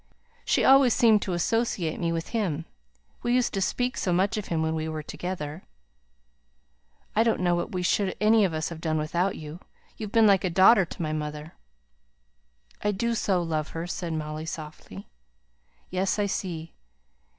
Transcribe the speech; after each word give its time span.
She 0.45 0.65
always 0.65 0.95
seemed 0.95 1.21
to 1.21 1.33
associate 1.33 1.99
me 1.99 2.11
with 2.11 2.29
him. 2.29 2.65
We 3.21 3.35
used 3.35 3.53
to 3.53 3.61
speak 3.61 3.95
so 3.97 4.11
much 4.11 4.35
of 4.35 4.47
him 4.47 4.63
when 4.63 4.73
we 4.73 4.89
were 4.89 5.03
together." 5.03 5.61
"I 7.15 7.21
don't 7.21 7.39
know 7.39 7.53
what 7.53 7.71
we 7.71 7.83
should 7.83 8.15
any 8.19 8.43
of 8.43 8.51
us 8.51 8.69
have 8.69 8.81
done 8.81 8.97
without 8.97 9.35
you. 9.37 9.59
You've 9.97 10.11
been 10.11 10.25
like 10.25 10.43
a 10.43 10.49
daughter 10.49 10.85
to 10.85 11.01
my 11.03 11.13
mother." 11.13 11.53
"I 12.83 12.89
do 12.91 13.13
so 13.13 13.43
love 13.43 13.67
her," 13.77 13.85
said 13.85 14.13
Molly, 14.13 14.47
softly. 14.47 15.07
"Yes; 15.91 16.17
I 16.17 16.25
see. 16.25 16.73